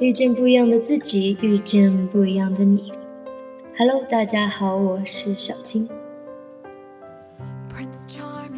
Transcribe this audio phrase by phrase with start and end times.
[0.00, 2.92] 遇见不一样的自己，遇见不一样的你。
[3.76, 5.88] Hello，大家好，我是小青。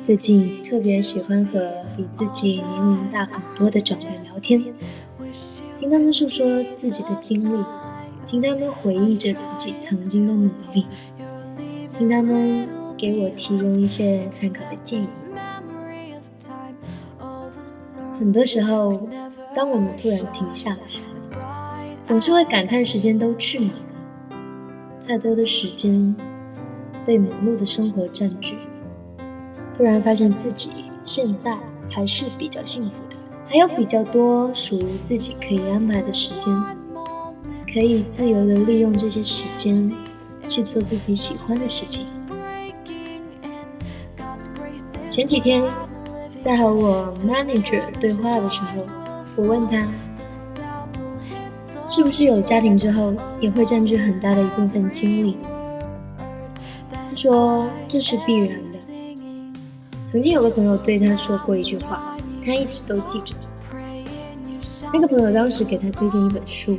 [0.03, 4.63] 最近特别喜欢和比自己年龄大很多的长辈聊天，
[5.79, 7.65] 听他们诉说自己的经历，
[8.27, 10.87] 听他们回忆着自己曾经的努力，
[11.97, 12.69] 听他们
[12.99, 15.09] 给我提供一些参考的建议。
[18.13, 19.09] 很多时候，
[19.55, 20.81] 当我们突然停下来，
[22.11, 24.37] 总是会感叹时间都去哪了。
[25.07, 26.13] 太多的时间
[27.07, 28.57] 被忙碌的生活占据，
[29.73, 31.57] 突然发现自己现在
[31.89, 36.53] 还是比较幸福的，还有比较多属于自己可以安排的时间，
[37.73, 39.95] 可以自由的利用这些时间
[40.49, 42.05] 去做自己喜欢的事情。
[45.09, 45.63] 前几天。
[46.43, 48.87] 在和我 manager 对话的时候，
[49.37, 49.87] 我问他，
[51.91, 55.37] 是不是有了家庭之后也会占据很大的一部分精力？
[56.89, 58.79] 他说这是必然的。
[60.07, 63.35] 曾经有个朋友对他说过一句话，他一直都记着。
[64.93, 66.79] 那个朋友当时给他推荐一本书，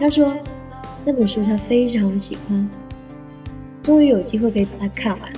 [0.00, 0.34] 他说
[1.04, 2.68] 那本书他非常喜欢，
[3.84, 5.32] 终于有机会可以把它看完，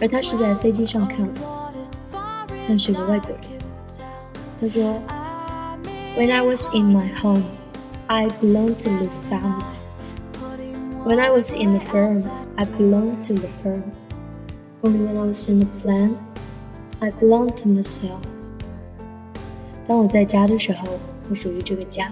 [0.00, 1.40] 而他是在飞机上看的。
[2.66, 3.40] 他是个外国人。
[4.60, 5.00] 他说
[6.17, 7.43] ：“When I was in my home,
[8.07, 9.63] I belonged to this family.
[11.03, 12.23] When I was in the firm,
[12.55, 13.83] I belonged to the firm.
[14.81, 16.15] Only when I was in the plane,
[16.99, 18.21] I belonged to myself.”
[19.87, 20.87] 当我在家的时候，
[21.29, 22.05] 我属于这个家；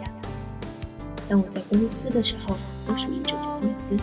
[1.28, 2.56] 当我在公司的时候，
[2.88, 3.98] 我属于这个公司。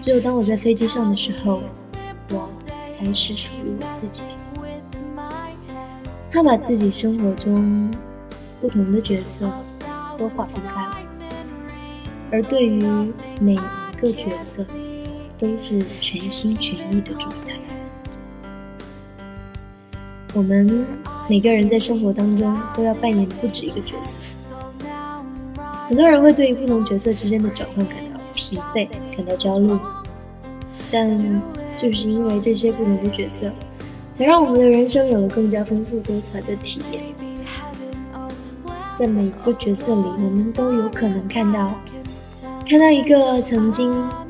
[0.00, 1.62] 只有当我在飞机上的时候，
[2.30, 2.48] 我
[2.88, 4.28] 才是属于我自己的。
[6.30, 7.90] 他把自己生活中
[8.65, 9.47] 不同的角色
[10.17, 10.97] 都划分开了，
[12.31, 12.83] 而对于
[13.39, 14.65] 每一个角色
[15.37, 17.59] 都是全心全意的状态。
[20.33, 20.83] 我们
[21.29, 24.17] 每个人在生活当中都要扮演不止一个角色，
[25.87, 29.77] 很多人会对于不同角色之间的转换感到疲惫、感到焦虑，
[30.91, 31.13] 但
[31.79, 33.51] 就是因为这些不同的角色。
[34.17, 37.03] 才让我们的人生有了更加丰富多彩的体验。
[38.97, 41.75] 在每一个角色里，我们都有可能看到，
[42.67, 43.89] 看到一个曾经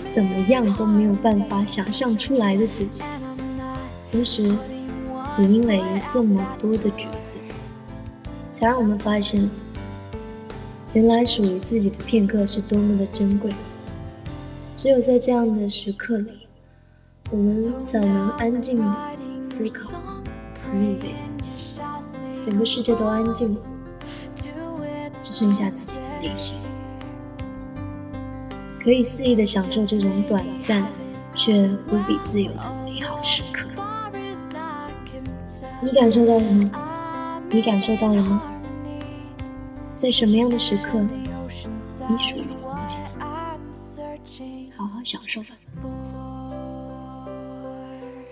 [0.09, 3.03] 怎么样都没有办法想象出来的自己。
[4.11, 4.43] 同时，
[5.39, 5.81] 也因为
[6.11, 7.37] 这么多的角色，
[8.53, 9.49] 才让我们发现，
[10.93, 13.51] 原来属于自己的片刻是多么的珍贵。
[14.77, 16.47] 只有在这样的时刻里，
[17.31, 18.95] 我们才能安静的。
[19.41, 19.91] 思考，
[20.73, 21.79] 面对自己，
[22.41, 23.57] 整个世界都安静了，
[25.35, 26.57] 剩下自己的内心，
[28.81, 30.81] 可以肆意的享受这种短暂
[31.35, 33.67] 却无比自由的美好时刻。
[35.81, 37.41] 你感受到了吗？
[37.51, 38.41] 你感受到了吗？
[39.97, 41.05] 在什么样的时刻，
[42.07, 42.53] 你属于自
[42.87, 42.97] 己？
[44.77, 45.49] 好好享受吧。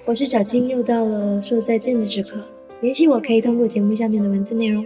[0.05, 2.47] 我是小金，又到了说再见的时刻。
[2.79, 4.85] 联系我可以通过节目下面的文字内容。